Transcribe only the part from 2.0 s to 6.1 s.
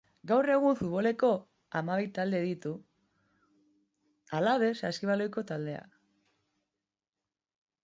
talde ditu; halaber, saskibaloiko taldea.